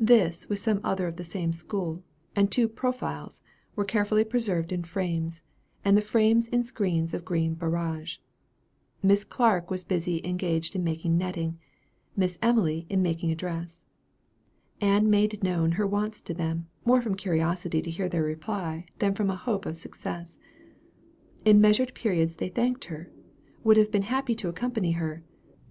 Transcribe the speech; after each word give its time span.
This, 0.00 0.48
with 0.48 0.58
some 0.58 0.80
others 0.82 1.10
of 1.10 1.16
the 1.16 1.22
same 1.22 1.52
school, 1.52 2.02
and 2.34 2.50
two 2.50 2.66
"profiles," 2.66 3.42
were 3.76 3.84
carefully 3.84 4.24
preserved 4.24 4.72
in 4.72 4.84
frames, 4.84 5.42
and 5.84 5.98
the 5.98 6.00
frames 6.00 6.48
in 6.48 6.64
screens 6.64 7.12
of 7.12 7.26
green 7.26 7.56
barage. 7.56 8.16
Miss 9.02 9.22
Clark 9.22 9.70
was 9.70 9.84
busily 9.84 10.26
engaged 10.26 10.74
in 10.74 10.82
making 10.82 11.18
netting, 11.18 11.48
and 11.48 11.58
Miss 12.16 12.38
Emily 12.40 12.86
in 12.88 13.02
making 13.02 13.30
a 13.30 13.34
dress. 13.34 13.84
Ann 14.80 15.10
made 15.10 15.42
known 15.42 15.72
her 15.72 15.86
wants 15.86 16.22
to 16.22 16.32
them, 16.32 16.68
more 16.86 17.02
from 17.02 17.14
curiosity 17.14 17.82
to 17.82 17.90
hear 17.90 18.08
their 18.08 18.24
reply, 18.24 18.86
than 18.98 19.14
from 19.14 19.28
a 19.28 19.36
hope 19.36 19.66
of 19.66 19.76
success. 19.76 20.38
In 21.44 21.60
measured 21.60 21.92
periods 21.92 22.36
they 22.36 22.48
thanked 22.48 22.86
her 22.86 23.10
would 23.62 23.76
have 23.76 23.92
been 23.92 24.04
happy 24.04 24.34
to 24.36 24.48
accompany 24.48 24.92
her. 24.92 25.22